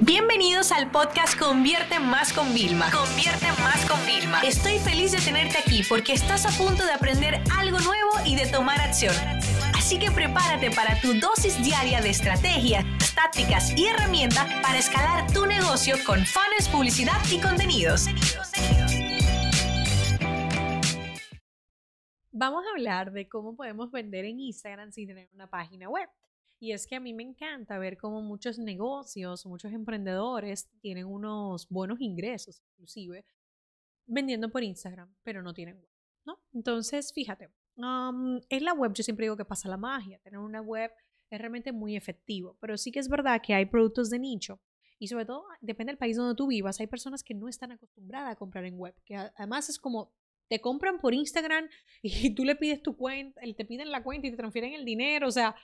Bienvenidos 0.00 0.72
al 0.72 0.90
podcast 0.90 1.38
Convierte 1.38 1.98
Más 1.98 2.30
con 2.34 2.52
Vilma. 2.52 2.90
Convierte 2.90 3.46
Más 3.62 3.88
con 3.88 3.98
Vilma. 4.04 4.42
Estoy 4.42 4.78
feliz 4.78 5.12
de 5.12 5.18
tenerte 5.18 5.56
aquí 5.56 5.82
porque 5.88 6.12
estás 6.12 6.44
a 6.44 6.50
punto 6.62 6.84
de 6.84 6.92
aprender 6.92 7.42
algo 7.56 7.78
nuevo 7.78 8.10
y 8.26 8.36
de 8.36 8.46
tomar 8.46 8.78
acción. 8.78 9.14
Así 9.74 9.98
que 9.98 10.10
prepárate 10.10 10.70
para 10.70 11.00
tu 11.00 11.14
dosis 11.14 11.62
diaria 11.64 12.02
de 12.02 12.10
estrategias, 12.10 12.84
tácticas 13.14 13.74
y 13.74 13.86
herramientas 13.86 14.46
para 14.62 14.76
escalar 14.76 15.32
tu 15.32 15.46
negocio 15.46 15.96
con 16.04 16.26
fans, 16.26 16.68
publicidad 16.70 17.18
y 17.32 17.40
contenidos. 17.40 18.04
Vamos 22.32 22.64
a 22.66 22.70
hablar 22.72 23.12
de 23.12 23.30
cómo 23.30 23.56
podemos 23.56 23.90
vender 23.90 24.26
en 24.26 24.40
Instagram 24.40 24.92
sin 24.92 25.08
tener 25.08 25.30
una 25.32 25.48
página 25.48 25.88
web. 25.88 26.10
Y 26.58 26.72
es 26.72 26.86
que 26.86 26.96
a 26.96 27.00
mí 27.00 27.12
me 27.12 27.22
encanta 27.22 27.78
ver 27.78 27.96
cómo 27.98 28.22
muchos 28.22 28.58
negocios, 28.58 29.44
muchos 29.46 29.72
emprendedores 29.72 30.68
tienen 30.80 31.06
unos 31.06 31.68
buenos 31.68 32.00
ingresos, 32.00 32.62
inclusive, 32.72 33.24
vendiendo 34.06 34.50
por 34.50 34.62
Instagram, 34.62 35.14
pero 35.22 35.42
no 35.42 35.52
tienen 35.52 35.76
web, 35.76 35.90
¿no? 36.24 36.38
Entonces, 36.52 37.12
fíjate, 37.12 37.50
en 37.76 38.64
la 38.64 38.72
web 38.72 38.92
yo 38.94 39.02
siempre 39.02 39.26
digo 39.26 39.36
que 39.36 39.44
pasa 39.44 39.68
la 39.68 39.76
magia. 39.76 40.18
Tener 40.20 40.38
una 40.38 40.62
web 40.62 40.90
es 41.28 41.38
realmente 41.38 41.72
muy 41.72 41.96
efectivo, 41.96 42.56
pero 42.60 42.78
sí 42.78 42.90
que 42.90 43.00
es 43.00 43.08
verdad 43.08 43.42
que 43.44 43.54
hay 43.54 43.66
productos 43.66 44.08
de 44.08 44.18
nicho 44.18 44.60
y 44.98 45.08
sobre 45.08 45.26
todo, 45.26 45.44
depende 45.60 45.92
del 45.92 45.98
país 45.98 46.16
donde 46.16 46.34
tú 46.34 46.46
vivas, 46.46 46.80
hay 46.80 46.86
personas 46.86 47.22
que 47.22 47.34
no 47.34 47.48
están 47.48 47.72
acostumbradas 47.72 48.32
a 48.32 48.36
comprar 48.36 48.64
en 48.64 48.78
web, 48.78 48.94
que 49.04 49.16
además 49.16 49.68
es 49.68 49.78
como 49.78 50.12
te 50.48 50.60
compran 50.60 51.00
por 51.00 51.12
Instagram 51.12 51.68
y 52.02 52.34
tú 52.34 52.44
le 52.44 52.56
pides 52.56 52.82
tu 52.82 52.96
cuenta, 52.96 53.40
te 53.56 53.64
piden 53.64 53.90
la 53.90 54.02
cuenta 54.02 54.26
y 54.26 54.30
te 54.30 54.36
transfieren 54.36 54.72
el 54.72 54.84
dinero, 54.84 55.28
o 55.28 55.32
sea, 55.32 55.54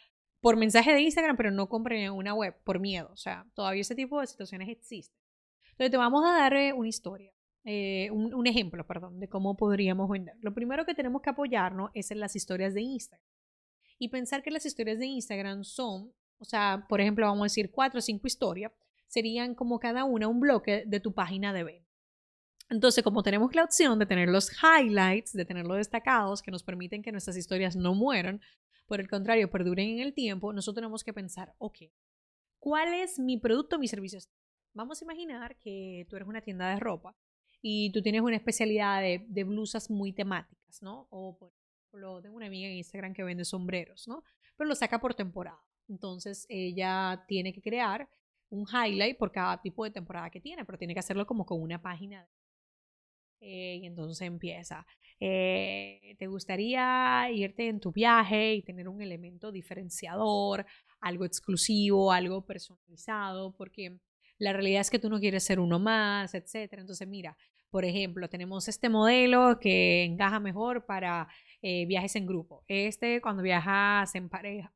por 0.42 0.56
mensaje 0.56 0.92
de 0.92 1.01
Instagram, 1.01 1.37
pero 1.37 1.52
no 1.52 1.69
compren 1.69 2.02
en 2.02 2.12
una 2.12 2.34
web 2.34 2.55
por 2.64 2.80
miedo. 2.80 3.09
O 3.12 3.16
sea, 3.16 3.46
todavía 3.55 3.80
ese 3.80 3.95
tipo 3.95 4.20
de 4.20 4.27
situaciones 4.27 4.69
existen. 4.69 5.16
Entonces, 5.70 5.92
te 5.92 5.96
vamos 5.96 6.24
a 6.27 6.33
dar 6.33 6.52
eh, 6.55 6.73
una 6.73 6.88
historia, 6.88 7.33
eh, 7.64 8.11
un, 8.11 8.34
un, 8.34 8.47
ejemplo, 8.48 8.84
perdón, 8.84 9.20
de 9.20 9.28
cómo 9.28 9.56
podríamos 9.56 10.11
vender. 10.11 10.34
Lo 10.41 10.52
primero 10.52 10.84
que 10.84 10.94
tenemos 10.94 11.22
que 11.22 11.30
apoyarnos 11.30 11.92
es 11.94 12.11
en 12.11 12.19
las 12.19 12.34
historias 12.34 12.75
de 12.75 12.83
Instagram. 12.83 13.25
Y 13.98 14.08
pensar 14.08 14.42
que 14.42 14.50
las 14.50 14.67
historias 14.67 14.98
de 14.98 15.06
Instagram 15.06 15.62
son, 15.62 16.12
o 16.39 16.45
sea, 16.45 16.86
por 16.89 17.00
ejemplo, 17.00 17.24
vamos 17.24 17.42
a 17.42 17.45
decir 17.45 17.70
cuatro 17.70 18.00
o 18.00 18.02
cinco 18.02 18.27
historias, 18.27 18.72
serían 19.06 19.55
como 19.55 19.78
cada 19.78 20.02
una 20.02 20.27
un 20.27 20.41
bloque 20.41 20.83
de 20.86 20.98
tu 20.98 21.14
página 21.14 21.52
de 21.52 21.62
venta. 21.62 21.89
Entonces, 22.69 23.05
como 23.05 23.22
tenemos 23.22 23.55
la 23.55 23.62
opción 23.62 23.97
de 24.00 24.06
tener 24.06 24.28
los 24.28 24.50
highlights, 24.61 25.34
de 25.34 25.45
tenerlos 25.45 25.77
destacados, 25.77 26.42
que 26.42 26.50
nos 26.50 26.64
permiten 26.64 27.02
que 27.02 27.12
nuestras 27.12 27.36
historias 27.36 27.77
no 27.77 27.95
mueran, 27.95 28.41
por 28.93 29.01
el 29.01 29.09
contrario, 29.09 29.48
perduren 29.48 29.89
en 29.89 30.01
el 30.01 30.12
tiempo, 30.12 30.53
nosotros 30.53 30.83
tenemos 30.83 31.03
que 31.03 31.15
pensar, 31.15 31.55
ok, 31.57 31.79
¿cuál 32.59 32.93
es 32.93 33.19
mi 33.19 33.39
producto, 33.39 33.79
mi 33.79 33.89
servicio? 33.89 34.19
Vamos 34.75 35.01
a 35.01 35.05
imaginar 35.07 35.57
que 35.57 36.07
tú 36.11 36.17
eres 36.17 36.29
una 36.29 36.43
tienda 36.43 36.69
de 36.69 36.79
ropa 36.79 37.17
y 37.63 37.91
tú 37.93 38.03
tienes 38.03 38.20
una 38.20 38.37
especialidad 38.37 39.01
de, 39.01 39.25
de 39.27 39.45
blusas 39.45 39.89
muy 39.89 40.13
temáticas, 40.13 40.83
¿no? 40.83 41.07
O 41.09 41.39
por 41.39 41.55
ejemplo, 41.89 42.20
tengo 42.20 42.37
una 42.37 42.48
amiga 42.48 42.69
en 42.69 42.77
Instagram 42.77 43.15
que 43.15 43.25
vende 43.25 43.47
sombreros, 43.47 44.07
¿no? 44.07 44.25
Pero 44.59 44.69
lo 44.69 44.75
saca 44.75 45.01
por 45.01 45.15
temporada. 45.15 45.65
Entonces 45.89 46.45
ella 46.51 47.25
tiene 47.27 47.55
que 47.55 47.63
crear 47.63 48.11
un 48.51 48.67
highlight 48.69 49.17
por 49.17 49.33
cada 49.33 49.59
tipo 49.63 49.85
de 49.85 49.91
temporada 49.91 50.29
que 50.29 50.43
tiene, 50.43 50.67
pero 50.67 50.77
tiene 50.77 50.93
que 50.93 51.01
hacerlo 51.01 51.27
como 51.27 51.47
con 51.47 51.63
una 51.63 51.81
página. 51.81 52.29
Eh, 53.45 53.81
y 53.83 53.87
entonces 53.87 54.21
empieza. 54.23 54.87
Eh, 55.19 56.15
¿Te 56.19 56.29
gustaría 56.29 57.29
irte 57.33 57.69
en 57.69 57.81
tu 57.81 57.91
viaje 57.93 58.55
y 58.55 58.62
tener 58.62 58.89
un 58.89 59.03
elemento 59.03 59.51
diferenciador, 59.51 60.65
algo 61.01 61.25
exclusivo, 61.25 62.13
algo 62.13 62.47
personalizado? 62.47 63.53
Porque 63.57 63.98
la 64.39 64.53
realidad 64.53 64.81
es 64.83 64.91
que 64.91 65.01
tú 65.01 65.11
no 65.11 65.19
quieres 65.20 65.45
ser 65.45 65.59
uno 65.59 65.81
más, 65.81 66.35
etcétera. 66.35 66.83
Entonces, 66.83 67.09
mira, 67.09 67.37
por 67.70 67.85
ejemplo, 67.85 68.29
tenemos 68.29 68.69
este 68.69 68.89
modelo 68.89 69.59
que 69.61 70.05
encaja 70.05 70.39
mejor 70.39 70.87
para 70.87 71.27
eh, 71.63 71.85
viajes 71.86 72.14
en 72.17 72.27
grupo. 72.27 72.63
Este 72.69 73.20
cuando 73.20 73.42
viajas 73.42 74.14
en 74.14 74.29
pareja. 74.29 74.73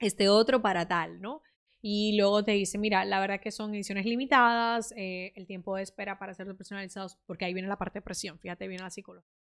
Este 0.00 0.28
otro 0.28 0.62
para 0.62 0.88
tal, 0.88 1.20
¿no? 1.20 1.42
Y 1.80 2.16
luego 2.16 2.44
te 2.44 2.52
dice, 2.52 2.76
mira, 2.76 3.04
la 3.04 3.20
verdad 3.20 3.40
que 3.40 3.52
son 3.52 3.74
ediciones 3.74 4.04
limitadas, 4.04 4.92
eh, 4.96 5.32
el 5.36 5.46
tiempo 5.46 5.76
de 5.76 5.82
espera 5.82 6.18
para 6.18 6.32
hacerlos 6.32 6.56
personalizados, 6.56 7.16
porque 7.26 7.44
ahí 7.44 7.54
viene 7.54 7.68
la 7.68 7.78
parte 7.78 7.98
de 7.98 8.02
presión, 8.02 8.38
fíjate 8.38 8.66
bien 8.66 8.82
la 8.82 8.90
psicología 8.90 9.38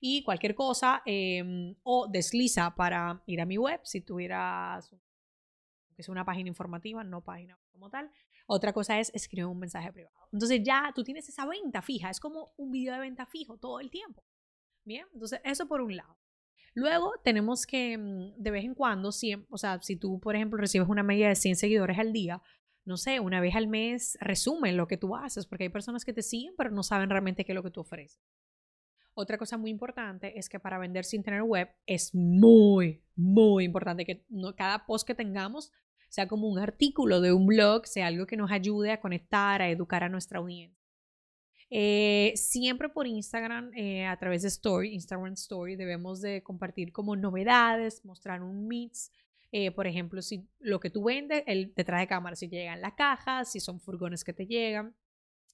y 0.00 0.22
cualquier 0.22 0.54
cosa 0.54 1.02
em, 1.04 1.74
o 1.82 2.06
desliza 2.08 2.74
para 2.74 3.22
ir 3.26 3.40
a 3.40 3.46
mi 3.46 3.58
web 3.58 3.80
si 3.84 4.00
tuvieras 4.00 4.90
que 5.94 6.02
es 6.02 6.08
una 6.08 6.24
página 6.24 6.48
informativa, 6.48 7.02
no 7.02 7.24
página 7.24 7.58
como 7.72 7.90
tal. 7.90 8.08
Otra 8.46 8.72
cosa 8.72 9.00
es 9.00 9.10
escribir 9.14 9.46
un 9.46 9.58
mensaje 9.58 9.92
privado. 9.92 10.14
Entonces 10.32 10.62
ya 10.62 10.92
tú 10.94 11.02
tienes 11.02 11.28
esa 11.28 11.44
venta 11.44 11.82
fija, 11.82 12.08
es 12.08 12.20
como 12.20 12.52
un 12.56 12.70
video 12.70 12.94
de 12.94 13.00
venta 13.00 13.26
fijo 13.26 13.58
todo 13.58 13.80
el 13.80 13.90
tiempo. 13.90 14.24
Bien, 14.84 15.06
entonces 15.12 15.40
eso 15.42 15.66
por 15.66 15.80
un 15.80 15.96
lado. 15.96 16.16
Luego 16.78 17.14
tenemos 17.24 17.66
que 17.66 17.98
mm, 17.98 18.34
de 18.36 18.50
vez 18.52 18.64
en 18.64 18.74
cuando, 18.74 19.10
si, 19.10 19.34
o 19.34 19.58
sea, 19.58 19.82
si 19.82 19.96
tú, 19.96 20.20
por 20.20 20.36
ejemplo, 20.36 20.60
recibes 20.60 20.88
una 20.88 21.02
media 21.02 21.28
de 21.28 21.34
100 21.34 21.56
seguidores 21.56 21.98
al 21.98 22.12
día, 22.12 22.40
no 22.84 22.96
sé, 22.96 23.18
una 23.18 23.40
vez 23.40 23.56
al 23.56 23.66
mes 23.66 24.16
resumen 24.20 24.76
lo 24.76 24.86
que 24.86 24.96
tú 24.96 25.16
haces, 25.16 25.44
porque 25.44 25.64
hay 25.64 25.70
personas 25.70 26.04
que 26.04 26.12
te 26.12 26.22
siguen, 26.22 26.54
pero 26.56 26.70
no 26.70 26.84
saben 26.84 27.10
realmente 27.10 27.44
qué 27.44 27.50
es 27.50 27.56
lo 27.56 27.64
que 27.64 27.72
tú 27.72 27.80
ofreces. 27.80 28.20
Otra 29.14 29.38
cosa 29.38 29.58
muy 29.58 29.72
importante 29.72 30.38
es 30.38 30.48
que 30.48 30.60
para 30.60 30.78
vender 30.78 31.04
sin 31.04 31.24
tener 31.24 31.42
web 31.42 31.68
es 31.84 32.14
muy, 32.14 33.02
muy 33.16 33.64
importante 33.64 34.04
que 34.04 34.24
cada 34.56 34.86
post 34.86 35.04
que 35.04 35.16
tengamos 35.16 35.72
sea 36.08 36.28
como 36.28 36.48
un 36.48 36.60
artículo 36.60 37.20
de 37.20 37.32
un 37.32 37.46
blog, 37.46 37.88
sea 37.88 38.06
algo 38.06 38.26
que 38.26 38.36
nos 38.36 38.52
ayude 38.52 38.92
a 38.92 39.00
conectar, 39.00 39.62
a 39.62 39.68
educar 39.68 40.04
a 40.04 40.08
nuestra 40.08 40.38
audiencia. 40.38 40.77
Eh, 41.70 42.32
siempre 42.36 42.88
por 42.88 43.06
Instagram, 43.06 43.70
eh, 43.74 44.06
a 44.06 44.16
través 44.16 44.42
de 44.42 44.48
Story, 44.48 44.94
Instagram 44.94 45.34
Story, 45.34 45.76
debemos 45.76 46.20
de 46.20 46.42
compartir 46.42 46.92
como 46.92 47.14
novedades, 47.16 48.04
mostrar 48.04 48.42
un 48.42 48.66
mix. 48.66 49.12
Eh, 49.52 49.70
por 49.70 49.86
ejemplo, 49.86 50.22
si 50.22 50.46
lo 50.58 50.80
que 50.80 50.90
tú 50.90 51.04
vendes, 51.04 51.42
el 51.46 51.72
detrás 51.74 52.00
de 52.00 52.06
cámara, 52.06 52.36
si 52.36 52.48
llegan 52.48 52.80
las 52.80 52.94
cajas, 52.94 53.52
si 53.52 53.60
son 53.60 53.80
furgones 53.80 54.24
que 54.24 54.32
te 54.32 54.46
llegan, 54.46 54.94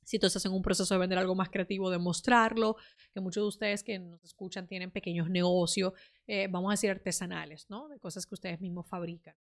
si 0.05 0.19
tú 0.19 0.27
estás 0.27 0.45
en 0.45 0.53
un 0.53 0.63
proceso 0.63 0.95
de 0.95 1.01
vender 1.01 1.19
algo 1.19 1.35
más 1.35 1.49
creativo, 1.49 1.91
de 1.91 1.99
mostrarlo, 1.99 2.77
que 3.13 3.21
muchos 3.21 3.43
de 3.43 3.49
ustedes 3.49 3.83
que 3.83 3.99
nos 3.99 4.23
escuchan 4.23 4.67
tienen 4.67 4.91
pequeños 4.91 5.31
negocios, 5.31 5.95
eh, 6.27 6.49
vamos 6.51 6.71
a 6.71 6.75
decir 6.75 6.91
artesanales, 6.91 7.67
¿no? 7.71 7.89
De 7.89 7.99
cosas 7.99 8.27
que 8.27 8.35
ustedes 8.35 8.61
mismos 8.61 8.87
fabrican. 8.89 9.35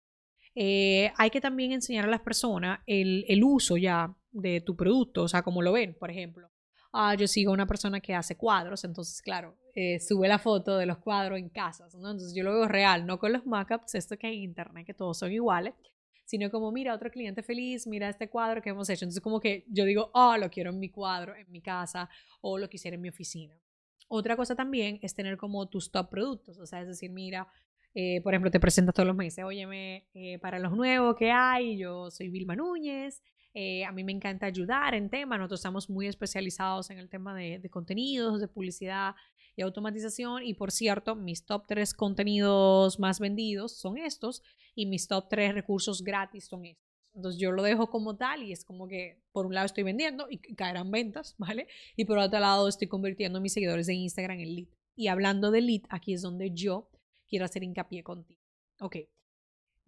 Hay 0.54 1.30
que 1.32 1.42
también 1.42 1.72
enseñar 1.72 2.06
a 2.06 2.10
las 2.10 2.22
personas 2.22 2.82
el, 2.86 3.26
el, 3.30 3.44
uso 3.44 3.78
ya 3.78 4.14
de 4.32 4.60
tu 4.60 4.76
producto, 4.76 5.24
o 5.24 5.28
sea, 5.30 5.44
como 5.44 5.62
lo 5.62 5.72
ven, 5.72 5.96
por 5.98 6.12
ejemplo. 6.12 6.51
Ah, 6.94 7.16
yo 7.16 7.28
sigo 7.28 7.52
a 7.52 7.54
una 7.54 7.68
persona 7.68 8.02
que 8.02 8.14
hace 8.14 8.36
cuadros, 8.36 8.84
entonces, 8.84 9.22
claro, 9.22 9.56
eh, 9.76 10.00
sube 10.00 10.28
la 10.28 10.40
foto 10.40 10.78
de 10.78 10.86
los 10.86 10.98
cuadros 10.98 11.40
en 11.40 11.48
casas, 11.50 11.96
¿no? 11.96 12.12
Entonces 12.12 12.36
yo 12.36 12.44
lo 12.44 12.54
veo 12.54 12.68
real, 12.68 13.06
no 13.06 13.18
con 13.18 13.32
los 13.32 13.46
mockups, 13.46 13.96
esto 13.96 14.18
que 14.18 14.28
hay 14.28 14.38
en 14.38 14.44
internet, 14.44 14.86
que 14.86 14.94
todos 14.94 15.18
son 15.18 15.32
iguales, 15.32 15.74
sino 16.26 16.52
como, 16.52 16.72
mira, 16.72 16.94
otro 16.94 17.10
cliente 17.10 17.44
feliz, 17.44 17.88
mira 17.88 18.10
este 18.10 18.30
cuadro 18.30 18.62
que 18.62 18.70
hemos 18.70 18.90
hecho. 18.90 19.06
Entonces, 19.06 19.22
como 19.22 19.40
que 19.40 19.66
yo 19.70 19.86
digo, 19.86 20.12
oh, 20.14 20.36
lo 20.38 20.50
quiero 20.50 20.72
en 20.72 20.80
mi 20.80 20.90
cuadro, 20.90 21.36
en 21.36 21.50
mi 21.52 21.62
casa, 21.62 22.10
o 22.42 22.58
lo 22.58 22.70
quisiera 22.70 22.96
en 22.96 23.02
mi 23.02 23.10
oficina. 23.10 23.58
Otra 24.10 24.36
cosa 24.36 24.56
también 24.56 25.00
es 25.02 25.16
tener 25.16 25.38
como 25.38 25.70
tus 25.70 25.92
top 25.92 26.10
productos, 26.10 26.58
o 26.60 26.66
sea, 26.66 26.82
es 26.82 26.88
decir, 26.88 27.12
mira, 27.12 27.48
eh, 27.94 28.22
por 28.22 28.34
ejemplo, 28.34 28.52
te 28.52 28.60
presentas 28.60 28.94
todos 28.94 29.08
los 29.08 29.16
meses, 29.16 29.44
óyeme, 29.44 30.08
eh, 30.14 30.40
para 30.40 30.60
los 30.60 30.74
nuevos 30.74 31.16
que 31.16 31.32
hay, 31.32 31.78
yo 31.78 32.12
soy 32.12 32.30
Vilma 32.30 32.56
Núñez, 32.56 33.22
eh, 33.54 33.84
a 33.86 33.92
mí 33.92 34.04
me 34.04 34.12
encanta 34.12 34.46
ayudar 34.46 34.94
en 34.94 35.10
temas, 35.10 35.40
nosotros 35.40 35.60
estamos 35.60 35.90
muy 35.90 36.08
especializados 36.08 36.90
en 36.90 37.00
el 37.00 37.10
tema 37.10 37.36
de, 37.36 37.60
de, 37.60 37.70
contenidos, 37.70 38.40
de 38.40 38.48
publicidad 38.48 39.16
y 39.56 39.62
automatización. 39.62 40.44
Y 40.44 40.54
por 40.54 40.72
cierto, 40.72 41.16
mis 41.16 41.46
top 41.46 41.66
tres 41.68 41.94
contenidos 41.94 43.00
más 43.00 43.20
vendidos 43.20 43.78
son 43.78 43.98
estos 43.98 44.42
y 44.76 44.86
mis 44.86 45.08
top 45.08 45.28
tres 45.30 45.54
recursos 45.54 46.04
gratis 46.04 46.46
son 46.46 46.66
estos. 46.66 46.92
Entonces 47.14 47.42
yo 47.42 47.52
lo 47.52 47.64
dejo 47.64 47.90
como 47.90 48.16
tal 48.16 48.44
y 48.44 48.52
es 48.52 48.64
como 48.64 48.88
que 48.88 49.22
por 49.32 49.46
un 49.46 49.54
lado 49.54 49.66
estoy 49.66 49.84
vendiendo 49.84 50.28
y 50.30 50.38
caerán 50.56 50.92
ventas, 50.92 51.36
¿vale? 51.38 51.68
Y 51.96 52.06
por 52.06 52.18
otro 52.18 52.40
lado 52.40 52.68
estoy 52.68 52.88
convirtiendo 52.88 53.42
mis 53.42 53.54
seguidores 53.54 53.88
de 53.88 53.94
Instagram 53.94 54.40
en 54.40 54.56
lead. 54.56 54.68
Y 54.96 55.08
hablando 55.08 55.52
de 55.52 55.62
lead, 55.62 55.82
aquí 55.90 56.14
es 56.14 56.22
donde 56.22 56.52
yo 56.52 56.90
quiero 57.28 57.46
hacer 57.46 57.64
hincapié 57.64 58.04
contigo. 58.04 58.42
Ok, 58.80 58.98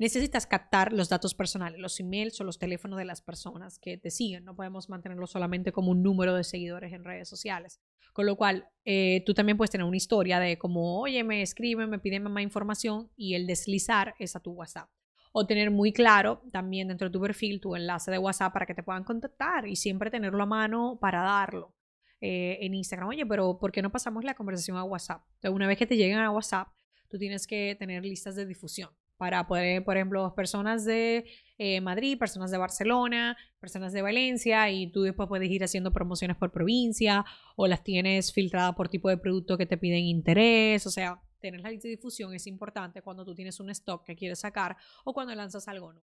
necesitas 0.03 0.45
captar 0.45 0.91
los 0.91 1.07
datos 1.07 1.33
personales, 1.33 1.79
los 1.79 1.97
emails 1.97 2.39
o 2.41 2.43
los 2.43 2.59
teléfonos 2.59 2.97
de 2.97 3.05
las 3.05 3.21
personas 3.21 3.79
que 3.79 3.97
te 3.97 4.11
siguen. 4.11 4.43
No 4.43 4.53
podemos 4.53 4.89
mantenerlo 4.89 5.27
solamente 5.27 5.71
como 5.71 5.91
un 5.91 6.03
número 6.03 6.35
de 6.35 6.43
seguidores 6.43 6.91
en 6.91 7.05
redes 7.05 7.29
sociales. 7.29 7.79
Con 8.11 8.25
lo 8.25 8.35
cual, 8.35 8.67
eh, 8.83 9.23
tú 9.25 9.33
también 9.33 9.57
puedes 9.57 9.71
tener 9.71 9.87
una 9.87 9.95
historia 9.95 10.41
de 10.41 10.57
como, 10.57 10.99
oye, 10.99 11.23
me 11.23 11.41
escriben, 11.41 11.89
me 11.89 11.99
piden 11.99 12.23
más 12.23 12.43
información 12.43 13.11
y 13.15 13.35
el 13.35 13.47
deslizar 13.47 14.13
es 14.19 14.35
a 14.35 14.41
tu 14.41 14.51
WhatsApp. 14.51 14.89
O 15.31 15.47
tener 15.47 15.71
muy 15.71 15.93
claro 15.93 16.41
también 16.51 16.89
dentro 16.89 17.07
de 17.07 17.13
tu 17.13 17.21
perfil 17.21 17.61
tu 17.61 17.73
enlace 17.73 18.11
de 18.11 18.17
WhatsApp 18.17 18.51
para 18.51 18.65
que 18.65 18.75
te 18.75 18.83
puedan 18.83 19.05
contactar 19.05 19.69
y 19.69 19.77
siempre 19.77 20.11
tenerlo 20.11 20.43
a 20.43 20.45
mano 20.45 20.97
para 20.99 21.21
darlo 21.21 21.73
eh, 22.19 22.57
en 22.59 22.73
Instagram. 22.73 23.07
Oye, 23.07 23.25
pero 23.25 23.57
¿por 23.57 23.71
qué 23.71 23.81
no 23.81 23.89
pasamos 23.89 24.25
la 24.25 24.35
conversación 24.35 24.75
a 24.75 24.83
WhatsApp? 24.83 25.23
Entonces, 25.35 25.55
una 25.55 25.67
vez 25.67 25.77
que 25.77 25.87
te 25.87 25.95
lleguen 25.95 26.19
a 26.19 26.29
WhatsApp, 26.29 26.67
tú 27.07 27.17
tienes 27.17 27.47
que 27.47 27.77
tener 27.79 28.03
listas 28.03 28.35
de 28.35 28.45
difusión 28.45 28.89
para 29.17 29.47
poder, 29.47 29.83
por 29.83 29.97
ejemplo, 29.97 30.33
personas 30.35 30.85
de 30.85 31.25
eh, 31.57 31.81
Madrid, 31.81 32.17
personas 32.17 32.51
de 32.51 32.57
Barcelona, 32.57 33.37
personas 33.59 33.93
de 33.93 34.01
Valencia, 34.01 34.69
y 34.69 34.91
tú 34.91 35.03
después 35.03 35.29
puedes 35.29 35.49
ir 35.49 35.63
haciendo 35.63 35.93
promociones 35.93 36.37
por 36.37 36.51
provincia 36.51 37.23
o 37.55 37.67
las 37.67 37.83
tienes 37.83 38.33
filtradas 38.33 38.75
por 38.75 38.89
tipo 38.89 39.09
de 39.09 39.17
producto 39.17 39.57
que 39.57 39.65
te 39.65 39.77
piden 39.77 40.03
interés, 40.03 40.85
o 40.87 40.91
sea, 40.91 41.21
tener 41.39 41.61
la 41.61 41.69
lista 41.69 41.87
de 41.87 41.95
difusión 41.95 42.33
es 42.33 42.47
importante 42.47 43.01
cuando 43.01 43.25
tú 43.25 43.35
tienes 43.35 43.59
un 43.59 43.69
stock 43.69 44.05
que 44.05 44.15
quieres 44.15 44.39
sacar 44.39 44.77
o 45.03 45.13
cuando 45.13 45.35
lanzas 45.35 45.67
algo 45.67 45.91
nuevo. 45.91 46.07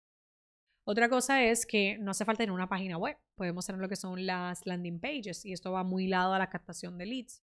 Otra 0.85 1.11
cosa 1.11 1.45
es 1.45 1.67
que 1.67 1.99
no 1.99 2.13
hace 2.13 2.25
falta 2.25 2.39
tener 2.39 2.53
una 2.53 2.69
página 2.69 2.97
web, 2.97 3.19
podemos 3.35 3.67
tener 3.67 3.79
lo 3.79 3.91
que 3.91 3.97
son 3.97 4.25
las 4.25 4.65
landing 4.65 4.99
pages 5.01 5.45
y 5.45 5.53
esto 5.53 5.71
va 5.71 5.85
muy 5.85 6.07
lado 6.07 6.33
a 6.33 6.39
la 6.39 6.49
captación 6.49 6.97
de 6.97 7.05
leads. 7.05 7.43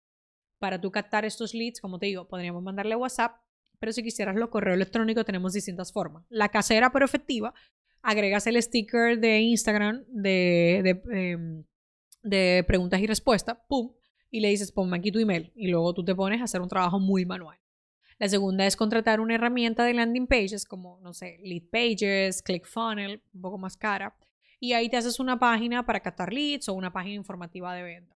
Para 0.58 0.80
tú 0.80 0.90
captar 0.90 1.24
estos 1.24 1.54
leads, 1.54 1.80
como 1.80 2.00
te 2.00 2.06
digo, 2.06 2.26
podríamos 2.26 2.62
mandarle 2.64 2.96
WhatsApp, 2.96 3.40
pero 3.78 3.92
si 3.92 4.02
quisieras 4.02 4.36
lo 4.36 4.50
correo 4.50 4.74
electrónico 4.74 5.24
tenemos 5.24 5.52
distintas 5.52 5.92
formas. 5.92 6.24
La 6.28 6.48
casera 6.48 6.90
pero 6.90 7.04
efectiva, 7.04 7.54
agregas 8.02 8.46
el 8.46 8.62
sticker 8.62 9.18
de 9.18 9.40
Instagram 9.40 10.04
de, 10.08 10.80
de, 10.82 11.30
em, 11.30 11.64
de 12.22 12.64
preguntas 12.66 13.00
y 13.00 13.06
respuestas, 13.06 13.58
pum, 13.68 13.92
y 14.30 14.40
le 14.40 14.48
dices 14.48 14.72
ponme 14.72 14.96
aquí 14.96 15.10
tu 15.10 15.18
email 15.18 15.52
y 15.54 15.68
luego 15.68 15.94
tú 15.94 16.04
te 16.04 16.14
pones 16.14 16.40
a 16.40 16.44
hacer 16.44 16.60
un 16.60 16.68
trabajo 16.68 16.98
muy 16.98 17.24
manual. 17.24 17.58
La 18.18 18.28
segunda 18.28 18.66
es 18.66 18.76
contratar 18.76 19.20
una 19.20 19.34
herramienta 19.34 19.84
de 19.84 19.92
landing 19.92 20.26
pages 20.26 20.64
como, 20.64 20.98
no 21.00 21.12
sé, 21.12 21.38
Lead 21.42 21.64
Pages, 21.70 22.42
ClickFunnels, 22.42 23.20
un 23.34 23.40
poco 23.42 23.58
más 23.58 23.76
cara. 23.76 24.16
Y 24.58 24.72
ahí 24.72 24.88
te 24.88 24.96
haces 24.96 25.20
una 25.20 25.38
página 25.38 25.84
para 25.84 26.00
captar 26.00 26.32
leads 26.32 26.68
o 26.68 26.74
una 26.74 26.92
página 26.92 27.16
informativa 27.16 27.74
de 27.74 27.82
venta. 27.82 28.16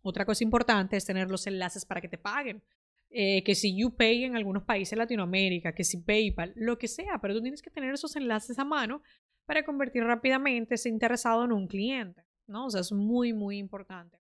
Otra 0.00 0.24
cosa 0.24 0.44
importante 0.44 0.96
es 0.96 1.04
tener 1.04 1.30
los 1.30 1.46
enlaces 1.46 1.84
para 1.84 2.00
que 2.00 2.08
te 2.08 2.16
paguen. 2.16 2.62
Eh, 3.16 3.44
que 3.44 3.54
si 3.54 3.76
YouPay 3.76 4.24
en 4.24 4.34
algunos 4.34 4.64
países 4.64 4.90
de 4.90 4.96
Latinoamérica, 4.96 5.72
que 5.72 5.84
si 5.84 5.98
PayPal, 5.98 6.52
lo 6.56 6.78
que 6.78 6.88
sea, 6.88 7.20
pero 7.22 7.32
tú 7.32 7.42
tienes 7.42 7.62
que 7.62 7.70
tener 7.70 7.94
esos 7.94 8.16
enlaces 8.16 8.58
a 8.58 8.64
mano 8.64 9.02
para 9.46 9.64
convertir 9.64 10.02
rápidamente 10.02 10.74
ese 10.74 10.88
interesado 10.88 11.44
en 11.44 11.52
un 11.52 11.68
cliente, 11.68 12.24
¿no? 12.48 12.66
O 12.66 12.70
sea, 12.70 12.80
es 12.80 12.90
muy, 12.90 13.32
muy 13.32 13.58
importante. 13.58 14.18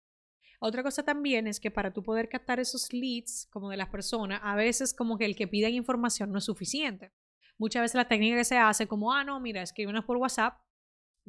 Otra 0.59 0.81
cosa 0.81 1.03
también 1.03 1.45
es 1.45 1.59
que 1.59 1.69
para 1.69 1.93
tú 1.93 2.01
poder 2.01 2.29
captar 2.29 2.59
esos 2.59 2.91
leads 2.91 3.47
como 3.51 3.69
de 3.69 3.77
las 3.77 3.89
personas, 3.89 4.41
a 4.43 4.55
veces 4.55 4.95
como 4.95 5.19
que 5.19 5.25
el 5.25 5.35
que 5.35 5.47
piden 5.47 5.75
información 5.75 6.31
no 6.31 6.39
es 6.39 6.45
suficiente. 6.45 7.11
Muchas 7.59 7.83
veces 7.83 7.93
la 7.93 8.07
técnica 8.07 8.37
que 8.37 8.43
se 8.43 8.57
hace 8.57 8.87
como, 8.87 9.13
ah, 9.13 9.23
no, 9.23 9.39
mira, 9.39 9.61
escríbenos 9.61 10.03
por 10.03 10.17
WhatsApp 10.17 10.57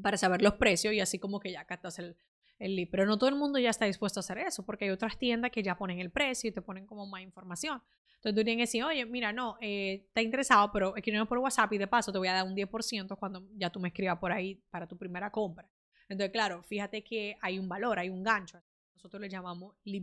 para 0.00 0.16
saber 0.16 0.40
los 0.40 0.54
precios 0.54 0.94
y 0.94 1.00
así 1.00 1.18
como 1.18 1.40
que 1.40 1.52
ya 1.52 1.66
captas 1.66 1.98
el, 1.98 2.16
el 2.60 2.76
lead. 2.76 2.88
Pero 2.90 3.06
no 3.06 3.18
todo 3.18 3.28
el 3.28 3.36
mundo 3.36 3.58
ya 3.58 3.70
está 3.70 3.86
dispuesto 3.86 4.20
a 4.20 4.22
hacer 4.22 4.38
eso, 4.38 4.64
porque 4.64 4.84
hay 4.84 4.90
otras 4.90 5.18
tiendas 5.18 5.50
que 5.50 5.62
ya 5.62 5.76
ponen 5.76 5.98
el 5.98 6.10
precio 6.10 6.48
y 6.48 6.52
te 6.52 6.62
ponen 6.62 6.86
como 6.86 7.06
más 7.06 7.22
información. 7.22 7.82
Entonces 8.16 8.38
tú 8.38 8.44
tienes 8.44 8.56
que 8.56 8.68
decir, 8.68 8.84
oye, 8.84 9.06
mira, 9.06 9.32
no, 9.32 9.56
eh, 9.62 10.04
está 10.06 10.20
interesado, 10.20 10.70
pero 10.70 10.94
escríbeme 10.94 11.24
por 11.24 11.38
WhatsApp 11.38 11.72
y 11.72 11.78
de 11.78 11.86
paso 11.86 12.12
te 12.12 12.18
voy 12.18 12.28
a 12.28 12.34
dar 12.34 12.46
un 12.46 12.54
10% 12.54 13.18
cuando 13.18 13.48
ya 13.56 13.70
tú 13.70 13.80
me 13.80 13.88
escribas 13.88 14.18
por 14.18 14.30
ahí 14.30 14.62
para 14.70 14.86
tu 14.86 14.96
primera 14.96 15.32
compra. 15.32 15.68
Entonces, 16.06 16.30
claro, 16.30 16.62
fíjate 16.62 17.02
que 17.02 17.36
hay 17.40 17.58
un 17.58 17.68
valor, 17.68 17.98
hay 17.98 18.10
un 18.10 18.22
gancho. 18.22 18.62
Nosotros 18.94 19.22
le 19.22 19.30
llamamos 19.30 19.74
lead 19.84 20.02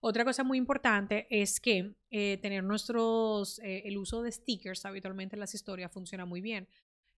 Otra 0.00 0.24
cosa 0.24 0.42
muy 0.42 0.58
importante 0.58 1.28
es 1.30 1.60
que 1.60 1.94
eh, 2.10 2.38
tener 2.38 2.64
nuestros, 2.64 3.60
eh, 3.60 3.82
el 3.84 3.96
uso 3.96 4.22
de 4.22 4.32
stickers 4.32 4.84
habitualmente 4.84 5.36
en 5.36 5.40
las 5.40 5.54
historias 5.54 5.92
funciona 5.92 6.24
muy 6.24 6.40
bien. 6.40 6.66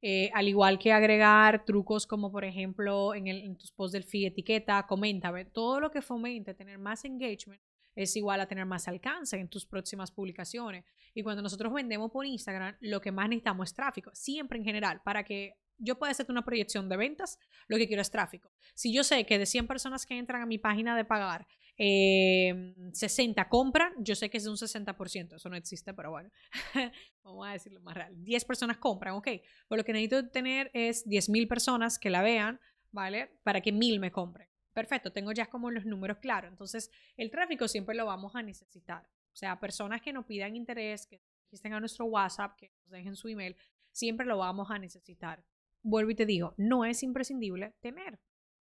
Eh, 0.03 0.31
al 0.33 0.49
igual 0.49 0.79
que 0.79 0.93
agregar 0.93 1.65
trucos 1.67 2.07
como 2.07 2.33
por 2.33 2.45
ejemplo 2.45 3.15
en, 3.15 3.27
el, 3.27 3.43
en 3.43 3.59
tus 3.59 3.71
posts 3.71 3.93
del 3.93 4.05
feed 4.05 4.29
etiqueta, 4.29 4.87
comenta, 4.87 5.31
todo 5.53 5.79
lo 5.79 5.91
que 5.91 6.01
fomente 6.01 6.55
tener 6.55 6.79
más 6.79 7.05
engagement 7.05 7.61
es 7.95 8.17
igual 8.17 8.41
a 8.41 8.47
tener 8.47 8.65
más 8.65 8.89
alcance 8.89 9.37
en 9.37 9.49
tus 9.49 9.67
próximas 9.67 10.11
publicaciones. 10.11 10.85
Y 11.13 11.23
cuando 11.23 11.43
nosotros 11.43 11.73
vendemos 11.73 12.11
por 12.11 12.25
Instagram, 12.25 12.77
lo 12.81 13.01
que 13.01 13.13
más 13.13 13.29
necesitamos 13.29 13.71
es 13.71 13.75
tráfico, 13.75 14.11
siempre 14.15 14.59
en 14.59 14.65
general, 14.65 15.03
para 15.05 15.25
que 15.25 15.57
yo 15.77 15.99
puedo 15.99 16.11
hacerte 16.11 16.33
una 16.33 16.45
proyección 16.45 16.89
de 16.89 16.97
ventas, 16.97 17.39
lo 17.67 17.77
que 17.77 17.87
quiero 17.87 18.03
es 18.03 18.11
tráfico. 18.11 18.53
Si 18.75 18.93
yo 18.93 19.03
sé 19.03 19.25
que 19.25 19.39
de 19.39 19.47
100 19.47 19.67
personas 19.67 20.07
que 20.07 20.19
entran 20.19 20.43
a 20.43 20.47
mi 20.47 20.59
página 20.59 20.97
de 20.97 21.05
pagar, 21.05 21.47
60 21.81 23.41
em, 23.41 23.49
compran, 23.49 23.93
yo 23.99 24.15
sé 24.15 24.29
que 24.29 24.37
es 24.37 24.47
un 24.47 24.57
60%, 24.57 25.37
eso 25.37 25.49
no 25.49 25.57
existe, 25.57 25.95
pero 25.95 26.11
bueno, 26.11 26.31
vamos 27.25 27.49
a 27.49 27.53
decirlo 27.53 27.81
más 27.81 27.95
real. 27.95 28.23
10 28.23 28.45
personas 28.45 28.77
compran, 28.77 29.15
ok, 29.15 29.29
pero 29.69 29.79
lo 29.79 29.85
que 29.85 29.93
necesito 29.93 30.29
tener 30.29 30.71
es 30.75 31.07
10.000 31.07 31.49
personas 31.49 31.99
que 31.99 32.11
la 32.11 32.23
vean, 32.23 32.61
¿vale? 32.93 33.39
Para 33.43 33.61
que 33.61 33.73
1.000 33.73 33.99
me 33.99 34.13
compren. 34.13 34.49
Perfecto, 34.75 35.11
tengo 35.11 35.33
ya 35.33 35.47
como 35.47 35.71
los 35.71 35.87
números 35.87 36.19
claros. 36.19 36.51
Entonces, 36.51 36.91
el 37.17 37.31
tráfico 37.31 37.67
siempre 37.67 37.97
lo 37.97 38.07
vamos 38.07 38.37
a 38.37 38.43
necesitar. 38.43 39.09
O 39.33 39.37
sea, 39.37 39.59
personas 39.59 40.03
que 40.03 40.13
nos 40.13 40.27
pidan 40.27 40.57
interés, 40.57 41.07
que 41.07 41.23
estén 41.51 41.73
a 41.73 41.81
nuestro 41.81 42.05
WhatsApp, 42.05 42.57
que 42.57 42.73
nos 42.83 42.91
dejen 42.91 43.17
su 43.17 43.29
email, 43.29 43.57
siempre 43.91 44.27
lo 44.27 44.39
vamos 44.39 44.71
a 44.71 44.79
necesitar 44.79 45.43
vuelvo 45.83 46.11
y 46.11 46.15
te 46.15 46.27
digo, 46.27 46.55
no 46.57 46.85
es 46.85 47.03
imprescindible 47.03 47.75
tener 47.81 48.19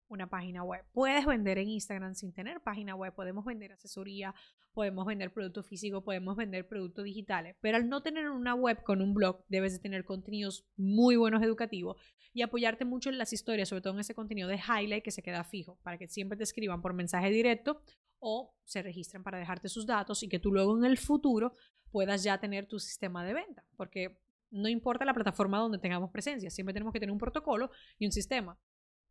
una 0.10 0.28
página 0.28 0.64
web. 0.64 0.84
Puedes 0.92 1.26
vender 1.26 1.58
en 1.60 1.70
Instagram 1.70 2.16
sin 2.16 2.34
tener 2.34 2.62
página 2.62 2.96
web, 2.96 3.14
podemos 3.14 3.46
vender 3.46 3.72
asesoría, 3.72 4.36
podemos 4.74 5.06
vender 5.06 5.32
productos 5.32 5.68
físicos, 5.68 6.04
podemos 6.04 6.36
vender 6.36 6.68
productos 6.68 7.06
digitales, 7.06 7.56
pero 7.62 7.78
al 7.78 7.88
no 7.88 8.02
tener 8.02 8.30
una 8.30 8.56
web 8.56 8.84
con 8.84 9.02
un 9.02 9.14
blog, 9.14 9.46
debes 9.48 9.74
de 9.74 9.80
tener 9.80 10.04
contenidos 10.04 10.66
muy 10.76 11.16
buenos 11.16 11.42
educativos 11.44 11.98
y 12.34 12.42
apoyarte 12.42 12.86
mucho 12.86 13.10
en 13.10 13.18
las 13.18 13.34
historias, 13.34 13.70
sobre 13.70 13.82
todo 13.82 13.94
en 13.94 14.00
ese 14.02 14.16
contenido 14.16 14.50
de 14.50 14.58
highlight 14.58 15.04
que 15.04 15.12
se 15.12 15.24
queda 15.24 15.44
fijo, 15.44 15.80
para 15.84 15.98
que 15.98 16.08
siempre 16.08 16.38
te 16.38 16.44
escriban 16.44 16.82
por 16.82 16.94
mensaje 16.94 17.30
directo 17.30 17.82
o 18.20 18.54
se 18.66 18.82
registren 18.82 19.24
para 19.24 19.38
dejarte 19.38 19.70
sus 19.70 19.86
datos 19.86 20.24
y 20.24 20.30
que 20.30 20.40
tú 20.40 20.52
luego 20.52 20.78
en 20.78 20.86
el 20.86 20.98
futuro 20.98 21.54
puedas 21.92 22.24
ya 22.24 22.40
tener 22.40 22.68
tu 22.68 22.80
sistema 22.80 23.26
de 23.26 23.34
venta, 23.34 23.64
porque 23.76 24.20
no 24.52 24.68
importa 24.68 25.06
la 25.06 25.14
plataforma 25.14 25.60
donde 25.60 25.78
tengamos 25.78 26.12
presencia, 26.12 26.50
siempre 26.50 26.74
tenemos 26.74 26.94
que 26.94 27.00
tener 27.00 27.12
un 27.12 27.20
protocolo 27.20 27.72
y 27.98 28.06
un 28.06 28.12
sistema. 28.12 28.58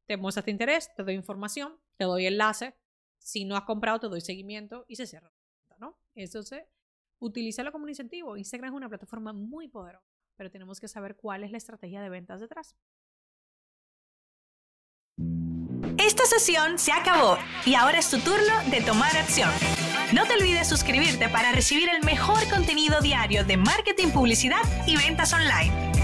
Te 0.08 0.16
muestras 0.16 0.48
interés, 0.48 0.90
te 0.94 1.04
doy 1.04 1.14
información, 1.14 1.78
te 1.98 2.04
doy 2.04 2.26
enlace. 2.26 2.74
Si 3.18 3.44
no 3.44 3.56
has 3.56 3.64
comprado, 3.64 4.00
te 4.00 4.08
doy 4.08 4.22
seguimiento 4.22 4.86
y 4.88 4.96
se 4.96 5.06
cierra. 5.06 5.30
¿no? 5.78 5.98
Entonces, 6.14 6.64
utilízalo 7.18 7.70
como 7.72 7.84
un 7.84 7.90
incentivo. 7.90 8.38
Instagram 8.38 8.72
es 8.72 8.76
una 8.76 8.88
plataforma 8.88 9.34
muy 9.34 9.68
poderosa, 9.68 10.06
pero 10.34 10.50
tenemos 10.50 10.80
que 10.80 10.88
saber 10.88 11.14
cuál 11.14 11.44
es 11.44 11.50
la 11.50 11.58
estrategia 11.58 12.00
de 12.00 12.08
ventas 12.08 12.40
detrás. 12.40 12.74
Esta 15.98 16.24
sesión 16.24 16.78
se 16.78 16.90
acabó 16.90 17.36
y 17.66 17.74
ahora 17.74 17.98
es 17.98 18.10
tu 18.10 18.18
turno 18.20 18.62
de 18.70 18.80
tomar 18.80 19.14
acción. 19.14 19.50
No 20.14 20.24
te 20.24 20.34
olvides 20.34 20.66
suscribirte 20.66 21.28
para 21.28 21.52
recibir 21.52 21.90
el 21.90 22.02
mejor 22.02 22.48
contenido 22.48 23.02
diario 23.02 23.44
de 23.44 23.58
marketing, 23.58 24.08
publicidad 24.08 24.62
y 24.86 24.96
ventas 24.96 25.34
online. 25.34 25.97